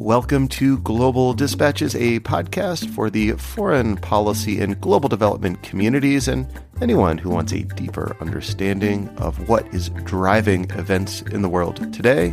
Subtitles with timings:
[0.00, 6.46] Welcome to Global Dispatches, a podcast for the foreign policy and global development communities and
[6.80, 12.32] anyone who wants a deeper understanding of what is driving events in the world today.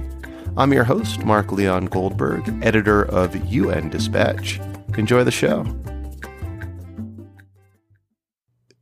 [0.56, 4.60] I'm your host, Mark Leon Goldberg, editor of UN Dispatch.
[4.96, 5.66] Enjoy the show.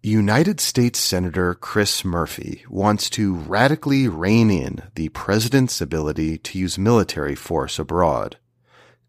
[0.02, 6.78] United States Senator Chris Murphy wants to radically rein in the president's ability to use
[6.78, 8.36] military force abroad.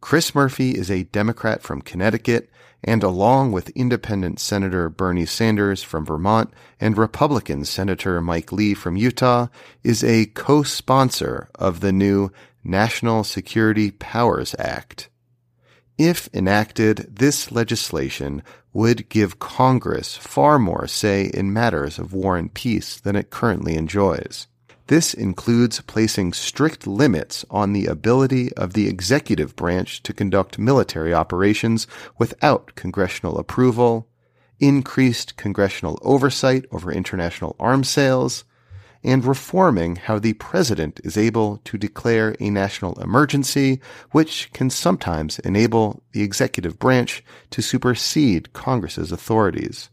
[0.05, 2.51] Chris Murphy is a Democrat from Connecticut
[2.83, 8.99] and along with independent Senator Bernie Sanders from Vermont and Republican Senator Mike Lee from
[8.99, 9.47] Utah,
[9.83, 12.31] is a co-sponsor of the new
[12.63, 15.09] National Security Powers Act.
[15.97, 18.43] If enacted, this legislation
[18.75, 23.75] would give Congress far more say in matters of war and peace than it currently
[23.75, 24.49] enjoys.
[24.89, 31.15] This includes placing strict limits on the ability of the executive branch to conduct military
[31.15, 31.87] operations
[32.19, 34.09] without congressional approval,
[34.61, 38.45] increased congressional oversight over international arms sales,
[39.03, 45.39] and reforming how the president is able to declare a national emergency, which can sometimes
[45.41, 49.89] enable the executive branch to supersede Congress's authorities.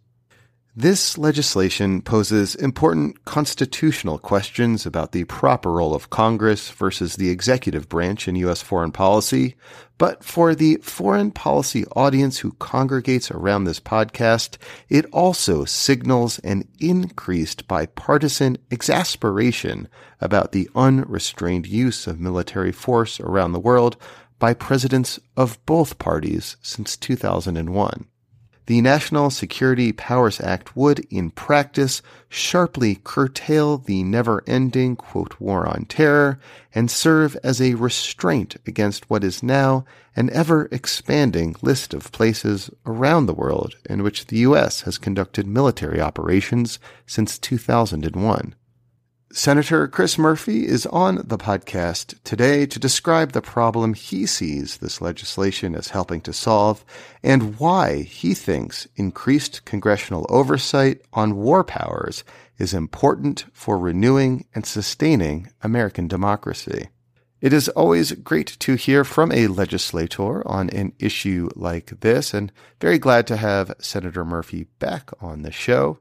[0.75, 7.89] This legislation poses important constitutional questions about the proper role of Congress versus the executive
[7.89, 8.61] branch in U.S.
[8.61, 9.57] foreign policy,
[9.97, 14.55] but for the foreign policy audience who congregates around this podcast,
[14.87, 19.89] it also signals an increased bipartisan exasperation
[20.21, 23.97] about the unrestrained use of military force around the world
[24.39, 28.05] by presidents of both parties since 2001
[28.71, 34.97] the National Security Powers Act would, in practice, sharply curtail the never ending,
[35.41, 36.39] war on terror
[36.73, 39.83] and serve as a restraint against what is now
[40.15, 44.83] an ever expanding list of places around the world in which the U.S.
[44.83, 48.55] has conducted military operations since 2001.
[49.33, 54.99] Senator Chris Murphy is on the podcast today to describe the problem he sees this
[54.99, 56.83] legislation as helping to solve
[57.23, 62.25] and why he thinks increased congressional oversight on war powers
[62.57, 66.89] is important for renewing and sustaining American democracy.
[67.39, 72.51] It is always great to hear from a legislator on an issue like this, and
[72.81, 75.99] very glad to have Senator Murphy back on the show.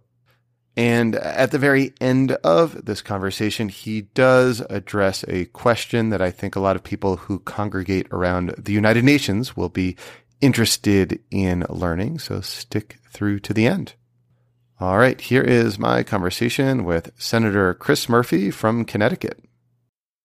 [0.81, 6.31] And at the very end of this conversation, he does address a question that I
[6.31, 9.95] think a lot of people who congregate around the United Nations will be
[10.41, 12.21] interested in learning.
[12.21, 13.93] So stick through to the end.
[14.81, 19.39] All right, here is my conversation with Senator Chris Murphy from Connecticut.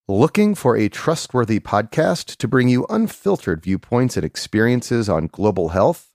[0.07, 6.14] Looking for a trustworthy podcast to bring you unfiltered viewpoints and experiences on global health?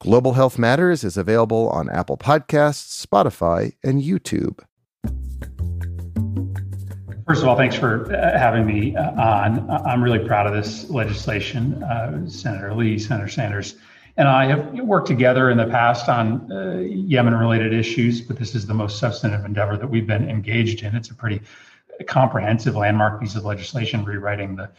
[0.00, 4.60] Global Health Matters is available on Apple Podcasts, Spotify, and YouTube.
[7.26, 9.68] First of all, thanks for uh, having me uh, on.
[9.68, 11.82] I'm really proud of this legislation.
[11.82, 13.76] Uh, Senator Lee, Senator Sanders,
[14.16, 18.54] and I have worked together in the past on uh, Yemen related issues, but this
[18.54, 20.96] is the most substantive endeavor that we've been engaged in.
[20.96, 21.42] It's a pretty
[22.06, 24.70] comprehensive landmark piece of legislation rewriting the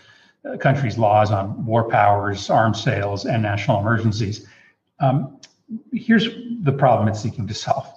[0.50, 4.48] uh, country's laws on war powers, arms sales, and national emergencies.
[5.02, 5.38] Um,
[5.92, 6.28] here's
[6.64, 7.88] the problem it's seeking to solve.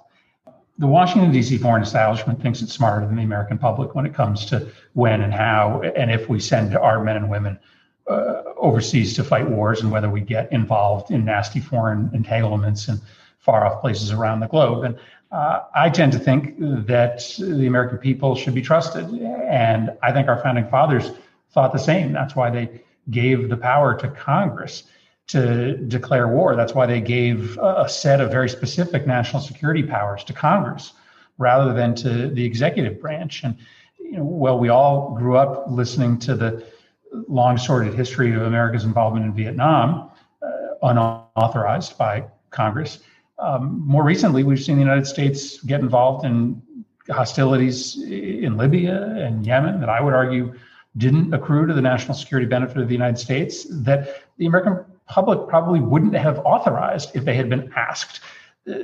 [0.78, 1.58] The Washington, D.C.
[1.58, 5.32] foreign establishment thinks it's smarter than the American public when it comes to when and
[5.32, 7.60] how and if we send our men and women
[8.08, 13.00] uh, overseas to fight wars and whether we get involved in nasty foreign entanglements in
[13.38, 14.84] far off places around the globe.
[14.84, 14.98] And
[15.30, 19.04] uh, I tend to think that the American people should be trusted.
[19.04, 21.10] And I think our founding fathers
[21.52, 22.12] thought the same.
[22.12, 24.84] That's why they gave the power to Congress
[25.26, 26.54] to declare war.
[26.54, 30.92] That's why they gave a set of very specific national security powers to Congress
[31.38, 33.42] rather than to the executive branch.
[33.42, 33.56] And
[33.98, 36.64] you know, well, we all grew up listening to the
[37.28, 40.10] long sordid history of America's involvement in Vietnam,
[40.42, 40.48] uh,
[40.82, 43.00] unauthorized by Congress.
[43.38, 46.62] Um, more recently, we've seen the United States get involved in
[47.10, 50.54] hostilities in Libya and Yemen that I would argue
[50.96, 53.66] didn't accrue to the national security benefit of the United States.
[53.68, 58.20] That the American public probably wouldn't have authorized if they had been asked.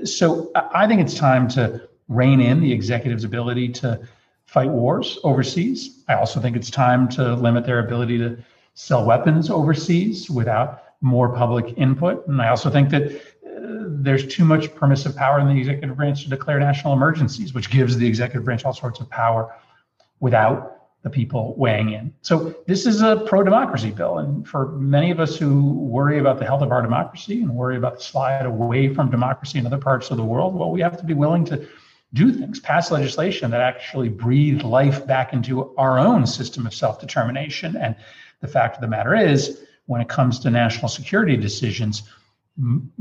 [0.05, 4.01] So I think it's time to rein in the executive's ability to
[4.47, 6.03] fight wars overseas.
[6.09, 8.37] I also think it's time to limit their ability to
[8.75, 12.27] sell weapons overseas without more public input.
[12.27, 16.25] And I also think that uh, there's too much permissive power in the executive branch
[16.25, 19.55] to declare national emergencies, which gives the executive branch all sorts of power
[20.19, 22.13] without the people weighing in.
[22.21, 26.45] So this is a pro-democracy bill, and for many of us who worry about the
[26.45, 30.11] health of our democracy and worry about the slide away from democracy in other parts
[30.11, 31.67] of the world, well, we have to be willing to
[32.13, 37.01] do things, pass legislation that actually breathe life back into our own system of self
[37.01, 37.77] determination.
[37.77, 37.97] And
[38.41, 42.03] the fact of the matter is, when it comes to national security decisions,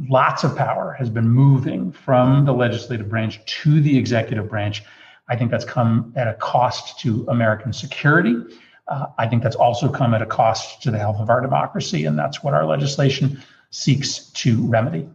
[0.07, 4.83] lots of power has been moving from the legislative branch to the executive branch.
[5.29, 8.35] I think that's come at a cost to American security.
[8.87, 12.05] Uh, I think that's also come at a cost to the health of our democracy,
[12.05, 15.07] and that's what our legislation seeks to remedy.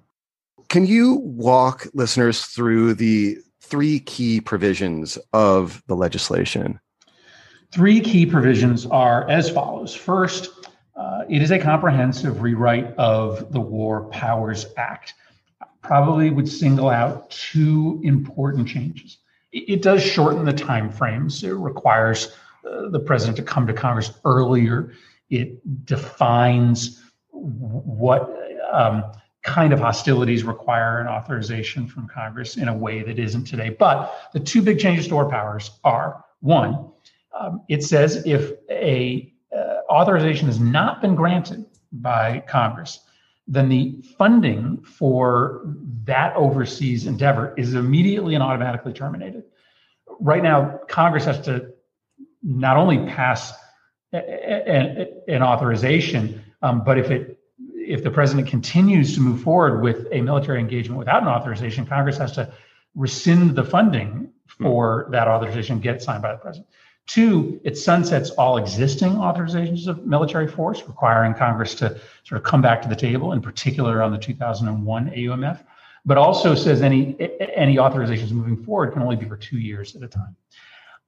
[0.68, 6.78] Can you walk listeners through the three key provisions of the legislation?
[7.72, 9.94] Three key provisions are as follows.
[9.94, 15.14] First, uh, it is a comprehensive rewrite of the War Powers Act.
[15.82, 19.18] Probably would single out two important changes.
[19.54, 21.44] It, does shorten the time frames.
[21.44, 22.34] It requires
[22.68, 24.92] uh, the president to come to Congress earlier.
[25.30, 28.36] It defines what
[28.72, 29.04] um,
[29.44, 33.70] kind of hostilities require an authorization from Congress in a way that isn't today.
[33.70, 36.90] But the two big changes to our powers are one,
[37.38, 43.00] um, it says if a uh, authorization has not been granted by Congress,
[43.46, 45.62] then the funding for
[46.04, 49.44] that overseas endeavor is immediately and automatically terminated.
[50.20, 51.72] Right now, Congress has to
[52.42, 53.52] not only pass
[54.12, 57.38] a, a, an authorization, um, but if it
[57.74, 62.16] if the president continues to move forward with a military engagement without an authorization, Congress
[62.16, 62.50] has to
[62.94, 66.66] rescind the funding for that authorization get signed by the president.
[67.06, 72.62] Two, it sunsets all existing authorizations of military force, requiring Congress to sort of come
[72.62, 75.64] back to the table, in particular on the 2001 AUMF,
[76.06, 77.16] but also says any
[77.54, 80.34] any authorizations moving forward can only be for two years at a time.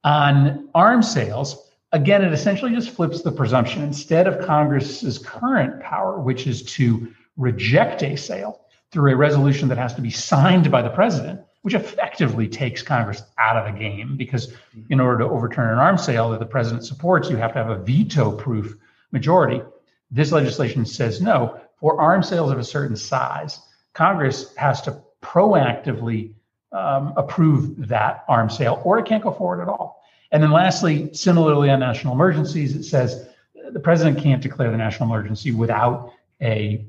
[0.03, 3.81] On arms sales, again, it essentially just flips the presumption.
[3.81, 8.61] Instead of Congress's current power, which is to reject a sale
[8.91, 13.23] through a resolution that has to be signed by the president, which effectively takes Congress
[13.37, 14.53] out of the game because
[14.89, 17.69] in order to overturn an arms sale that the president supports, you have to have
[17.69, 18.77] a veto proof
[19.11, 19.61] majority.
[20.09, 21.59] This legislation says no.
[21.75, 23.59] For arms sales of a certain size,
[23.91, 26.35] Congress has to proactively
[26.71, 30.01] um, approve that arms sale or it can't go forward at all.
[30.31, 33.27] And then lastly, similarly on national emergencies, it says
[33.73, 36.85] the president can't declare the national emergency without a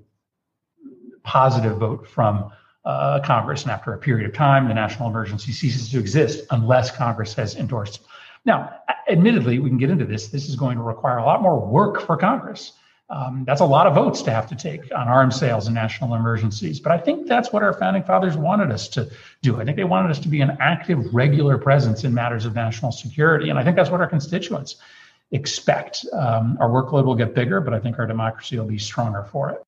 [1.25, 2.53] positive vote from
[2.89, 3.63] uh, Congress.
[3.63, 7.55] And after a period of time, the national emergency ceases to exist unless Congress has
[7.55, 8.01] endorsed.
[8.47, 10.29] Now, admittedly, we can get into this.
[10.29, 12.73] This is going to require a lot more work for Congress.
[13.11, 16.15] Um, that's a lot of votes to have to take on arms sales and national
[16.15, 16.81] emergencies.
[16.81, 19.11] But I think that's what our founding fathers wanted us to
[19.43, 19.61] do.
[19.61, 22.93] I think they wanted us to be an active, regular presence in matters of national
[22.93, 23.51] security.
[23.51, 24.77] And I think that's what our constituents
[25.33, 26.07] expect.
[26.13, 29.51] Um, our workload will get bigger, but I think our democracy will be stronger for
[29.51, 29.63] it.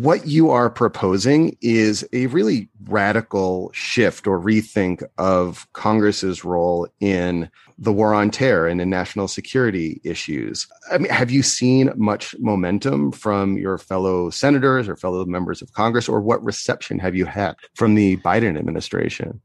[0.00, 7.50] What you are proposing is a really radical shift or rethink of Congress's role in
[7.78, 10.66] the war on terror and in national security issues.
[10.92, 15.72] I mean, have you seen much momentum from your fellow senators or fellow members of
[15.72, 19.40] Congress, or what reception have you had from the Biden administration,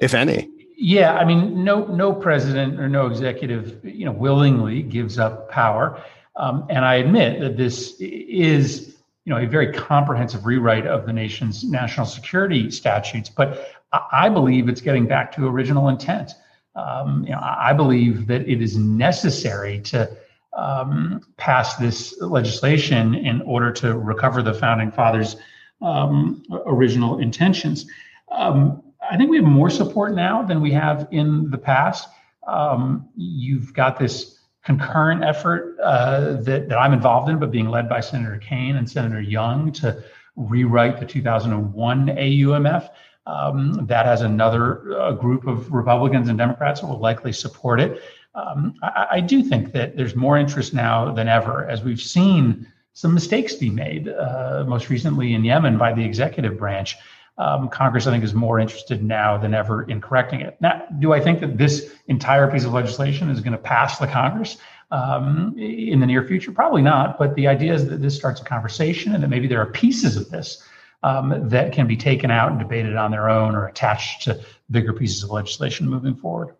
[0.00, 0.48] if any?
[0.76, 6.00] Yeah, I mean, no, no president or no executive, you know, willingly gives up power,
[6.36, 8.93] um, and I admit that this is
[9.24, 13.28] you know, a very comprehensive rewrite of the nation's national security statutes.
[13.28, 13.74] But
[14.12, 16.32] I believe it's getting back to original intent.
[16.76, 20.10] Um, you know, I believe that it is necessary to
[20.56, 25.36] um, pass this legislation in order to recover the founding fathers'
[25.80, 27.86] um, original intentions.
[28.30, 32.08] Um, I think we have more support now than we have in the past.
[32.46, 34.33] Um, you've got this
[34.64, 38.88] concurrent effort uh, that, that I'm involved in, but being led by Senator Kaine and
[38.90, 40.02] Senator Young to
[40.36, 42.88] rewrite the 2001 AUMF.
[43.26, 48.02] Um, that has another uh, group of Republicans and Democrats that will likely support it.
[48.34, 52.66] Um, I, I, do think that there's more interest now than ever, as we've seen
[52.92, 56.96] some mistakes be made, uh, most recently in Yemen by the executive branch.
[57.36, 60.56] Um, Congress, I think, is more interested now than ever in correcting it.
[60.60, 64.06] Now, do I think that this entire piece of legislation is going to pass the
[64.06, 64.56] Congress?
[64.94, 66.52] um, in the near future?
[66.52, 67.18] Probably not.
[67.18, 70.16] But the idea is that this starts a conversation and that maybe there are pieces
[70.16, 70.62] of this
[71.02, 74.92] um, that can be taken out and debated on their own or attached to bigger
[74.92, 76.54] pieces of legislation moving forward.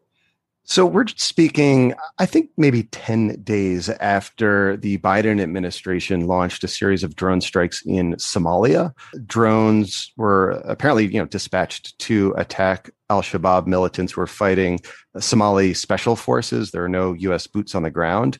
[0.66, 7.04] So we're speaking, I think maybe 10 days after the Biden administration launched a series
[7.04, 8.94] of drone strikes in Somalia.
[9.26, 14.80] Drones were apparently, you know, dispatched to attack al-Shabaab militants who were fighting
[15.18, 16.71] Somali special forces.
[16.71, 18.38] There are no US boots on the ground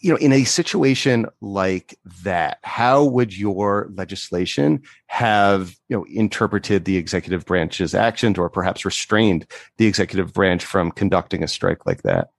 [0.00, 6.84] you know, in a situation like that, how would your legislation have, you know, interpreted
[6.84, 12.02] the executive branch's actions or perhaps restrained the executive branch from conducting a strike like
[12.02, 12.30] that?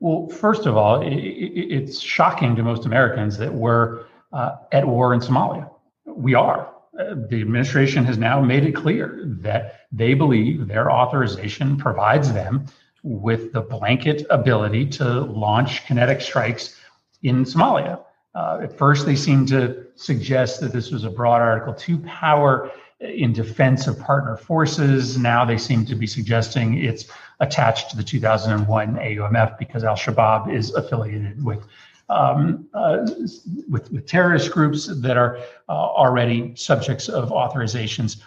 [0.00, 5.20] Well, first of all, it's shocking to most Americans that we're uh, at war in
[5.20, 5.68] Somalia.
[6.06, 6.72] We are.
[6.98, 12.66] Uh, the administration has now made it clear that they believe their authorization provides them
[13.02, 16.76] with the blanket ability to launch kinetic strikes
[17.22, 18.00] in Somalia.
[18.34, 22.70] Uh, at first, they seemed to suggest that this was a broad Article 2 power
[23.00, 25.16] in defense of partner forces.
[25.16, 27.06] Now they seem to be suggesting it's
[27.40, 31.64] attached to the 2001 AUMF because Al Shabaab is affiliated with.
[32.10, 33.06] Um, uh,
[33.68, 35.36] with, with terrorist groups that are
[35.68, 38.22] uh, already subjects of authorizations.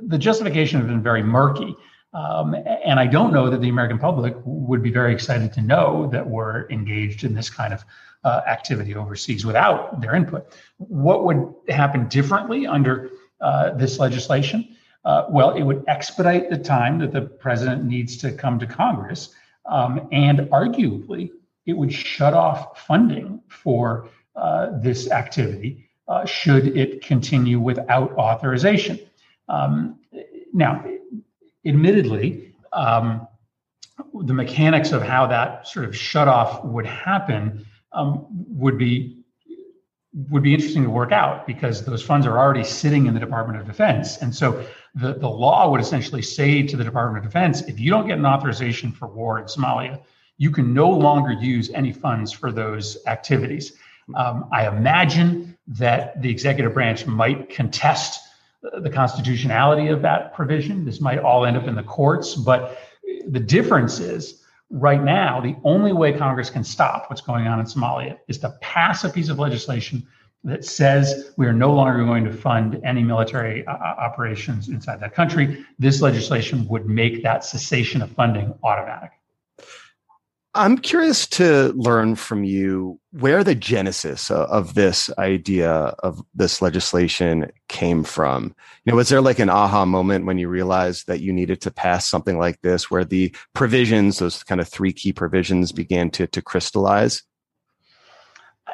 [0.00, 1.76] The justification has been very murky.
[2.14, 6.08] Um, and I don't know that the American public would be very excited to know
[6.12, 7.84] that we're engaged in this kind of
[8.24, 10.54] uh, activity overseas without their input.
[10.76, 14.76] What would happen differently under uh, this legislation?
[15.04, 19.34] Uh, well, it would expedite the time that the president needs to come to Congress,
[19.66, 21.30] um, and arguably,
[21.66, 28.98] it would shut off funding for uh, this activity uh, should it continue without authorization.
[29.48, 29.98] Um,
[30.52, 30.84] now,
[31.64, 33.26] admittedly, um,
[34.14, 39.18] the mechanics of how that sort of shut off would happen um, would be
[40.30, 43.58] would be interesting to work out because those funds are already sitting in the Department
[43.58, 44.18] of Defense.
[44.18, 47.90] And so the, the law would essentially say to the Department of Defense, if you
[47.90, 50.02] don't get an authorization for war in Somalia,
[50.36, 53.72] you can no longer use any funds for those activities.
[54.14, 58.20] Um, I imagine that the executive branch might contest
[58.62, 60.84] the constitutionality of that provision.
[60.84, 62.78] This might all end up in the courts, but
[63.28, 67.66] the difference is right now, the only way Congress can stop what's going on in
[67.66, 70.06] Somalia is to pass a piece of legislation
[70.44, 74.98] that says we are no longer going to fund any military uh, uh operations inside
[75.00, 75.64] that country.
[75.78, 79.12] This legislation would make that cessation of funding automatic.
[80.54, 87.50] I'm curious to learn from you where the genesis of this idea of this legislation
[87.68, 88.54] came from.
[88.84, 91.70] You know, was there like an aha moment when you realized that you needed to
[91.70, 96.26] pass something like this, where the provisions, those kind of three key provisions, began to
[96.26, 97.22] to crystallize?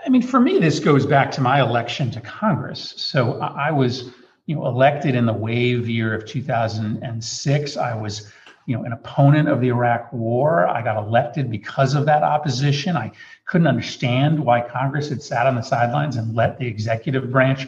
[0.04, 2.94] I mean, for me, this goes back to my election to Congress.
[2.97, 4.11] So I was,
[4.47, 7.76] you know, elected in the wave year of 2006.
[7.76, 8.32] I was
[8.68, 10.68] you know, an opponent of the Iraq War.
[10.68, 12.98] I got elected because of that opposition.
[12.98, 13.10] I
[13.46, 17.66] couldn't understand why Congress had sat on the sidelines and let the executive branch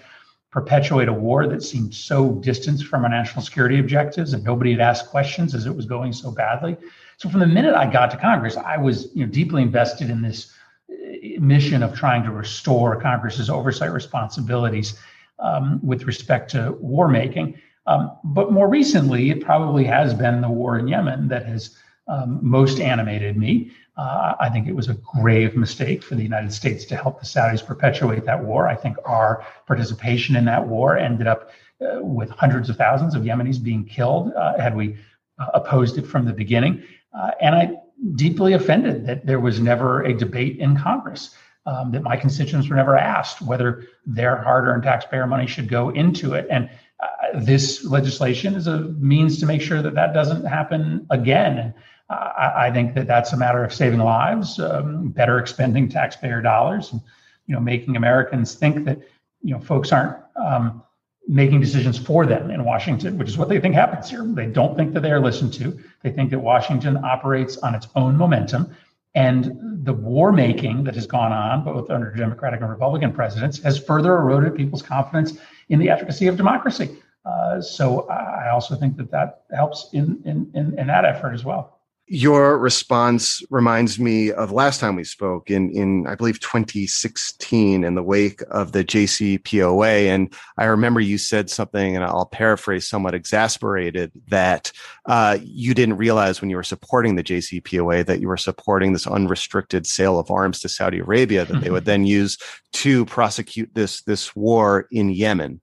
[0.50, 4.80] perpetuate a war that seemed so distant from our national security objectives and nobody had
[4.80, 6.76] asked questions as it was going so badly.
[7.16, 10.20] So from the minute I got to Congress, I was you know deeply invested in
[10.20, 10.52] this
[10.90, 15.00] uh, mission of trying to restore Congress's oversight responsibilities
[15.38, 17.58] um, with respect to war making.
[17.86, 21.76] Um, but more recently, it probably has been the war in Yemen that has
[22.08, 23.72] um, most animated me.
[23.96, 27.26] Uh, I think it was a grave mistake for the United States to help the
[27.26, 28.66] Saudis perpetuate that war.
[28.66, 33.22] I think our participation in that war ended up uh, with hundreds of thousands of
[33.22, 34.96] Yemenis being killed uh, had we
[35.38, 36.82] uh, opposed it from the beginning.
[37.12, 37.72] Uh, and I
[38.14, 41.34] deeply offended that there was never a debate in Congress.
[41.66, 46.32] Um, that my constituents were never asked whether their hard-earned taxpayer money should go into
[46.32, 46.46] it.
[46.50, 46.70] And
[47.02, 51.74] uh, this legislation is a means to make sure that that doesn't happen again.
[52.08, 56.42] Uh, I, I, think that that's a matter of saving lives, um, better expending taxpayer
[56.42, 57.00] dollars, and
[57.46, 58.98] you know, making Americans think that
[59.42, 60.82] you know folks aren't um,
[61.26, 64.24] making decisions for them in Washington, which is what they think happens here.
[64.24, 65.78] They don't think that they are listened to.
[66.02, 68.74] They think that Washington operates on its own momentum.
[69.14, 73.78] And the war making that has gone on, both under Democratic and Republican presidents, has
[73.78, 75.38] further eroded people's confidence
[75.70, 76.98] in the efficacy of democracy.
[77.24, 81.44] Uh, so I also think that that helps in, in, in, in that effort as
[81.44, 81.79] well.
[82.12, 87.94] Your response reminds me of last time we spoke in, in I believe 2016 in
[87.94, 90.08] the wake of the JCPOA.
[90.08, 94.72] And I remember you said something, and I'll paraphrase somewhat exasperated, that
[95.06, 99.06] uh, you didn't realize when you were supporting the JCPOA that you were supporting this
[99.06, 102.38] unrestricted sale of arms to Saudi Arabia that they would then use
[102.72, 105.60] to prosecute this, this war in Yemen.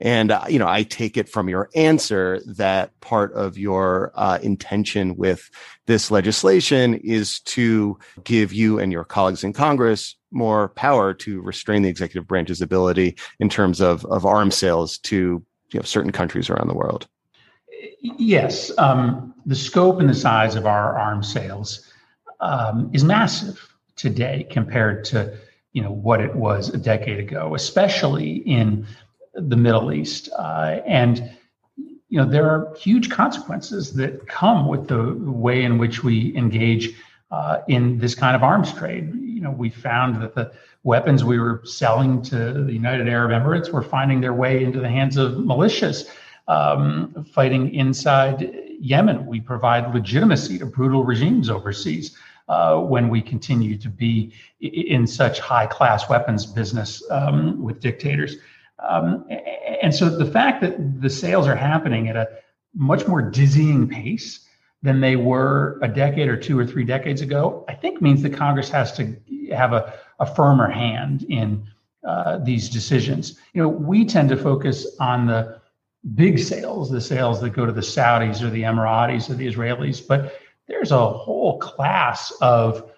[0.00, 4.38] And, uh, you know, I take it from your answer that part of your uh,
[4.42, 5.50] intention with
[5.86, 11.82] this legislation is to give you and your colleagues in Congress more power to restrain
[11.82, 16.48] the executive branch's ability in terms of, of arms sales to you know, certain countries
[16.48, 17.06] around the world.
[18.00, 18.70] Yes.
[18.78, 21.90] Um, the scope and the size of our arms sales
[22.40, 25.36] um, is massive today compared to
[25.72, 28.86] you know what it was a decade ago, especially in
[29.34, 30.28] the Middle East.
[30.36, 31.30] Uh, and
[32.08, 36.94] you know there are huge consequences that come with the way in which we engage
[37.30, 39.14] uh, in this kind of arms trade.
[39.14, 43.70] You know, we found that the weapons we were selling to the United Arab Emirates
[43.70, 46.08] were finding their way into the hands of militias
[46.48, 49.26] um, fighting inside Yemen.
[49.26, 52.16] We provide legitimacy to brutal regimes overseas.
[52.48, 58.38] Uh, when we continue to be in such high class weapons business um, with dictators.
[58.88, 59.26] Um,
[59.82, 62.28] and so the fact that the sales are happening at a
[62.74, 64.46] much more dizzying pace
[64.82, 68.32] than they were a decade or two or three decades ago, I think means that
[68.32, 69.14] Congress has to
[69.52, 71.66] have a, a firmer hand in
[72.06, 73.38] uh, these decisions.
[73.52, 75.60] You know, we tend to focus on the
[76.14, 80.06] big sales, the sales that go to the Saudis or the Emiratis or the Israelis,
[80.06, 80.34] but
[80.66, 82.90] there's a whole class of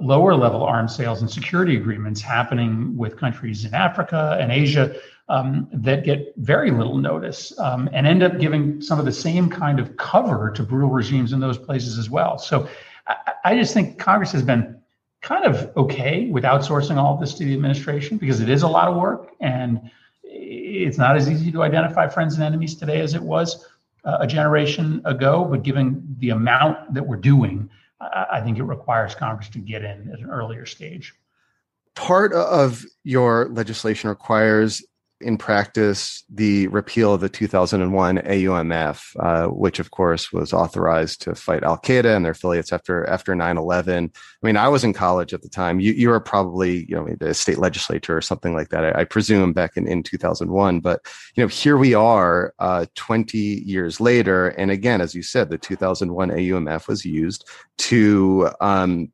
[0.00, 4.94] lower level arms sales and security agreements happening with countries in Africa and Asia
[5.30, 9.48] um, that get very little notice um, and end up giving some of the same
[9.48, 12.36] kind of cover to brutal regimes in those places as well.
[12.36, 12.68] So
[13.06, 14.76] I, I just think Congress has been
[15.22, 18.68] kind of okay with outsourcing all of this to the administration because it is a
[18.68, 19.88] lot of work and
[20.24, 23.68] it's not as easy to identify friends and enemies today as it was
[24.04, 25.44] uh, a generation ago.
[25.44, 27.70] But given the amount that we're doing,
[28.00, 31.14] I, I think it requires Congress to get in at an earlier stage.
[31.94, 34.82] Part of your legislation requires
[35.20, 41.34] in practice the repeal of the 2001 AUMF, uh, which of course was authorized to
[41.34, 44.10] fight Al Qaeda and their affiliates after after 9/11.
[44.42, 45.80] I mean, I was in college at the time.
[45.80, 48.96] You you were probably you know a state legislature or something like that.
[48.96, 50.80] I, I presume back in in 2001.
[50.80, 51.00] But
[51.34, 55.58] you know, here we are, uh, 20 years later, and again, as you said, the
[55.58, 59.10] 2001 AUMF was used to um,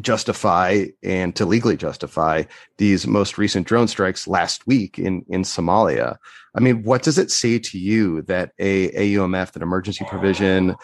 [0.00, 2.44] justify and to legally justify
[2.78, 6.16] these most recent drone strikes last week in in Somalia.
[6.54, 10.76] I mean, what does it say to you that a AUMF, that emergency provision,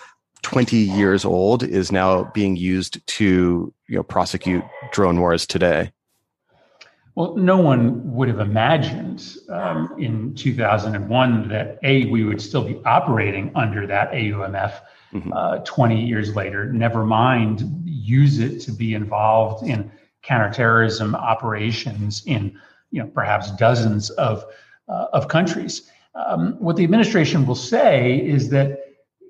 [0.42, 5.92] 20 years old, is now being used to you know prosecute drone wars today?
[7.18, 12.80] Well, no one would have imagined um, in 2001 that a we would still be
[12.84, 14.80] operating under that AUMF
[15.12, 15.32] mm-hmm.
[15.32, 16.72] uh, 20 years later.
[16.72, 19.90] Never mind use it to be involved in
[20.22, 22.56] counterterrorism operations in
[22.92, 24.44] you know perhaps dozens of
[24.88, 25.90] uh, of countries.
[26.14, 28.77] Um, what the administration will say is that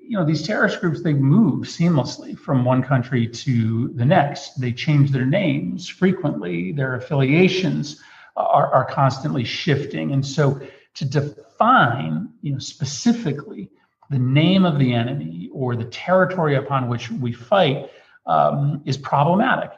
[0.09, 4.59] you know these terrorist groups they move seamlessly from one country to the next.
[4.59, 6.71] They change their names frequently.
[6.71, 8.01] Their affiliations
[8.35, 10.59] are, are constantly shifting, and so
[10.95, 13.69] to define you know specifically
[14.09, 17.91] the name of the enemy or the territory upon which we fight
[18.25, 19.69] um, is problematic.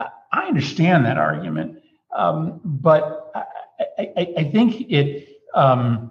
[0.00, 1.80] I understand that argument,
[2.16, 6.10] um, but I, I, I, think it, um,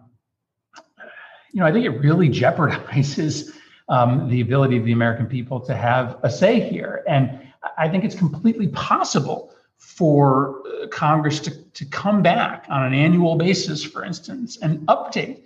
[1.60, 3.52] you know, I think it really jeopardizes
[3.89, 7.04] um, the ability of the American people to have a say here.
[7.06, 7.38] And
[7.78, 13.36] I think it's completely possible for uh, Congress to, to come back on an annual
[13.36, 15.41] basis, for instance, and update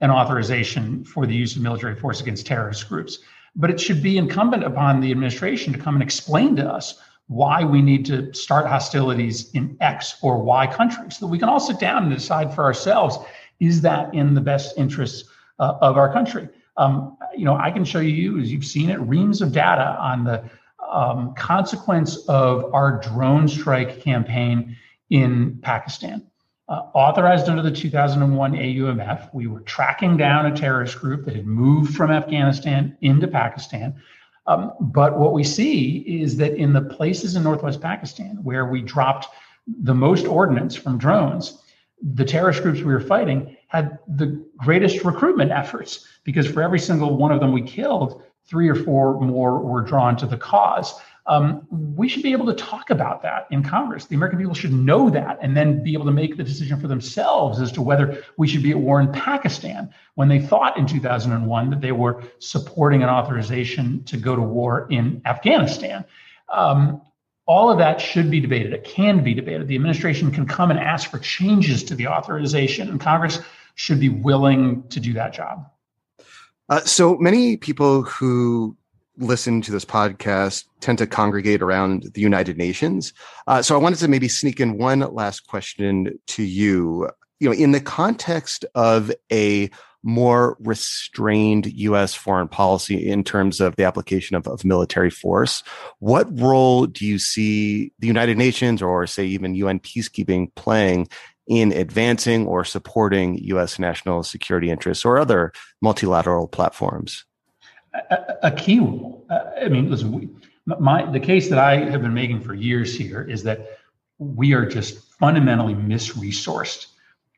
[0.00, 3.18] an authorization for the use of military force against terrorist groups.
[3.54, 7.62] But it should be incumbent upon the administration to come and explain to us why
[7.62, 11.60] we need to start hostilities in X or Y country so that we can all
[11.60, 13.18] sit down and decide for ourselves
[13.60, 15.28] is that in the best interests
[15.58, 16.48] uh, of our country?
[16.76, 20.24] Um, you know, I can show you, as you've seen it, reams of data on
[20.24, 20.44] the
[20.88, 24.76] um, consequence of our drone strike campaign
[25.10, 26.28] in Pakistan
[26.68, 29.32] uh, authorized under the 2001 AUMF.
[29.32, 33.94] We were tracking down a terrorist group that had moved from Afghanistan into Pakistan.
[34.46, 38.80] Um, but what we see is that in the places in Northwest Pakistan where we
[38.80, 39.26] dropped
[39.66, 41.62] the most ordnance from drones,
[42.02, 47.16] the terrorist groups we were fighting had the greatest recruitment efforts because for every single
[47.16, 51.00] one of them we killed, three or four more were drawn to the cause.
[51.26, 54.06] Um, we should be able to talk about that in Congress.
[54.06, 56.88] The American people should know that and then be able to make the decision for
[56.88, 60.86] themselves as to whether we should be at war in Pakistan when they thought in
[60.86, 66.02] 2001 that they were supporting an authorization to go to war in Afghanistan.
[66.48, 67.02] Um,
[67.48, 68.74] all of that should be debated.
[68.74, 69.66] It can be debated.
[69.66, 73.40] The administration can come and ask for changes to the authorization, and Congress
[73.74, 75.66] should be willing to do that job.
[76.68, 78.76] Uh, so many people who
[79.16, 83.14] listen to this podcast tend to congregate around the United Nations.
[83.46, 87.08] Uh, so I wanted to maybe sneak in one last question to you.
[87.40, 89.70] You know, in the context of a
[90.02, 92.14] more restrained U.S.
[92.14, 95.62] foreign policy in terms of the application of, of military force,
[95.98, 101.08] what role do you see the United Nations or, say, even UN peacekeeping playing
[101.46, 103.78] in advancing or supporting U.S.
[103.78, 107.24] national security interests or other multilateral platforms?
[107.94, 109.26] A, a key role.
[109.30, 110.28] Uh, I mean, listen, we,
[110.78, 113.78] my the case that I have been making for years here is that
[114.18, 116.86] we are just fundamentally misresourced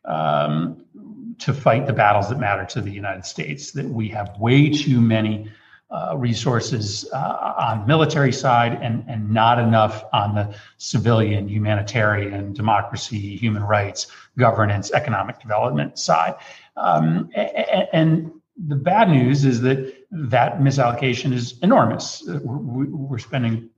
[0.04, 0.84] um,
[1.40, 3.72] to fight the battles that matter to the United States.
[3.72, 5.50] That we have way too many
[5.90, 13.36] uh, resources uh, on military side and, and not enough on the civilian, humanitarian, democracy,
[13.36, 14.06] human rights,
[14.38, 16.36] governance, economic development side.
[16.76, 18.32] Um, and, and,
[18.68, 22.22] the bad news is that that misallocation is enormous.
[22.26, 23.70] We're spending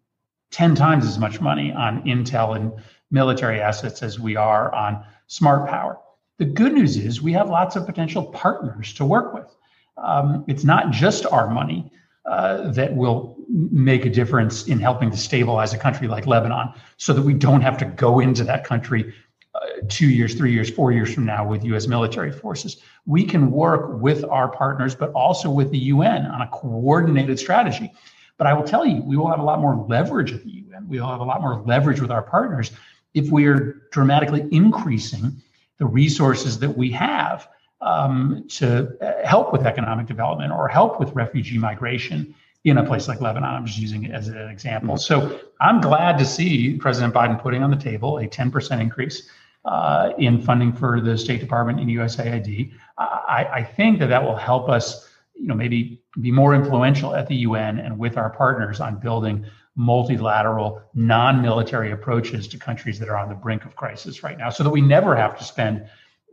[0.51, 2.73] 10 times as much money on intel and
[3.11, 5.99] military assets as we are on smart power.
[6.39, 9.55] The good news is we have lots of potential partners to work with.
[9.97, 11.91] Um, it's not just our money
[12.25, 17.13] uh, that will make a difference in helping to stabilize a country like Lebanon so
[17.13, 19.13] that we don't have to go into that country
[19.55, 22.79] uh, two years, three years, four years from now with US military forces.
[23.05, 27.93] We can work with our partners, but also with the UN on a coordinated strategy.
[28.39, 30.89] But I will tell you, we will have a lot more leverage at the UN.
[30.89, 32.71] We will have a lot more leverage with our partners
[33.15, 35.43] if we are dramatically increasing
[35.83, 37.49] the resources that we have
[37.81, 43.21] um, to help with economic development or help with refugee migration in a place like
[43.21, 43.53] Lebanon.
[43.53, 44.97] I'm just using it as an example.
[44.97, 49.29] So I'm glad to see President Biden putting on the table a 10% increase
[49.65, 52.71] uh, in funding for the State Department and USAID.
[52.97, 57.27] I, I think that that will help us, you know, maybe be more influential at
[57.27, 63.17] the UN and with our partners on building multilateral, non-military approaches to countries that are
[63.17, 65.87] on the brink of crisis right now, so that we never have to spend,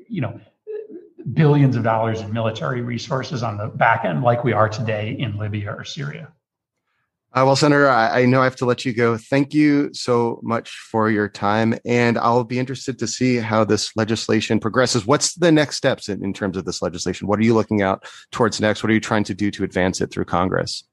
[0.08, 0.40] you know,
[1.34, 5.38] billions of dollars in military resources on the back end, like we are today in
[5.38, 6.32] Libya or Syria.
[7.32, 9.16] Uh, well, Senator, I, I, know I have to let you go.
[9.16, 11.76] Thank you so much for your time.
[11.86, 15.06] And I'll be interested to see how this legislation progresses.
[15.06, 17.28] What's the next steps in, in terms of this legislation?
[17.28, 18.82] What are you looking out towards next?
[18.82, 20.84] What are you trying to do to advance it through Congress?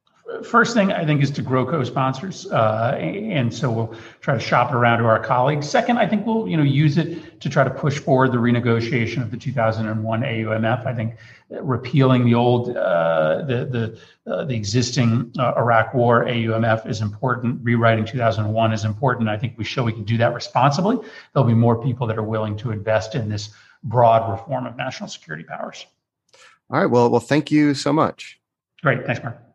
[0.42, 4.72] First thing I think is to grow co-sponsors, uh, and so we'll try to shop
[4.72, 5.68] it around to our colleagues.
[5.68, 9.22] Second, I think we'll you know use it to try to push forward the renegotiation
[9.22, 10.84] of the 2001 AUMF.
[10.84, 11.14] I think
[11.48, 17.60] repealing the old uh, the the uh, the existing uh, Iraq War AUMF is important.
[17.62, 19.28] Rewriting 2001 is important.
[19.28, 20.98] I think we show we can do that responsibly.
[21.32, 23.50] There'll be more people that are willing to invest in this
[23.84, 25.86] broad reform of national security powers.
[26.68, 26.86] All right.
[26.86, 28.40] Well, well, thank you so much.
[28.82, 29.06] Great.
[29.06, 29.45] Thanks, Mark.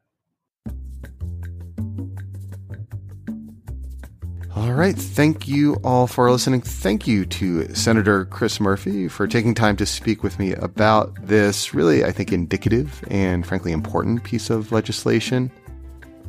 [4.71, 4.95] All right.
[4.95, 6.62] Thank you all for listening.
[6.62, 11.73] Thank you to Senator Chris Murphy for taking time to speak with me about this
[11.73, 15.51] really, I think, indicative and frankly important piece of legislation.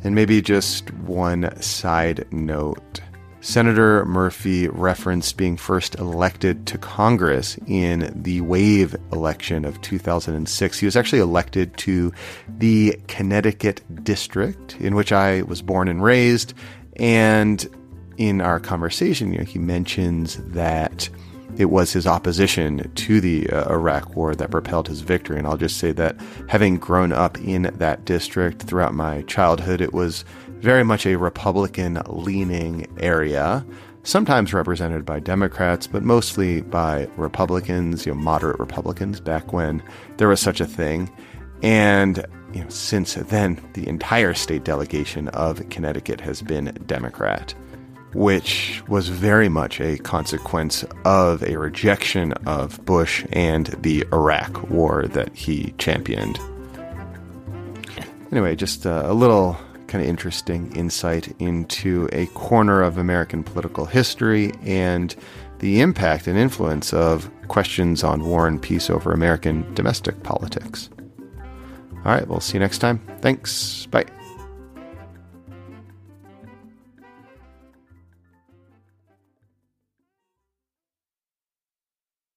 [0.03, 2.99] And maybe just one side note.
[3.39, 10.79] Senator Murphy referenced being first elected to Congress in the wave election of 2006.
[10.79, 12.11] He was actually elected to
[12.57, 16.53] the Connecticut district in which I was born and raised.
[16.97, 17.65] And
[18.17, 21.09] in our conversation, you know, he mentions that
[21.57, 25.37] it was his opposition to the uh, Iraq War that propelled his victory.
[25.37, 29.93] And I'll just say that having grown up in that district throughout my childhood, it
[29.93, 30.25] was
[30.59, 33.65] very much a Republican leaning area,
[34.03, 39.83] sometimes represented by Democrats, but mostly by Republicans, you know, moderate Republicans back when
[40.17, 41.11] there was such a thing.
[41.61, 47.53] And you know, since then, the entire state delegation of Connecticut has been Democrat
[48.13, 55.07] which was very much a consequence of a rejection of Bush and the Iraq war
[55.07, 56.39] that he championed.
[58.31, 63.85] Anyway, just a, a little kind of interesting insight into a corner of American political
[63.85, 65.15] history and
[65.59, 70.89] the impact and influence of questions on war and peace over American domestic politics.
[72.05, 72.99] All right, we'll see you next time.
[73.21, 73.85] Thanks.
[73.85, 74.05] Bye.